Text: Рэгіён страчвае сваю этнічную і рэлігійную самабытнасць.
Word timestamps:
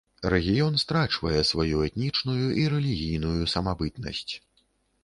Рэгіён 0.33 0.79
страчвае 0.83 1.41
сваю 1.51 1.83
этнічную 1.89 2.45
і 2.63 2.67
рэлігійную 2.77 3.43
самабытнасць. 3.55 4.29